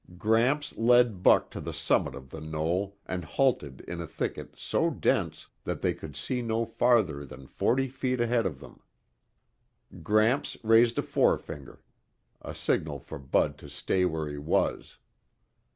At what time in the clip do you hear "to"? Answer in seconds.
1.51-1.61, 13.59-13.69